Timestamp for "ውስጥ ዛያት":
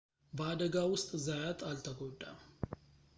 0.93-1.59